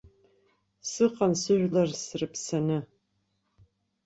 [0.89, 2.77] Сыҟан сыжәлар сраԥсаны.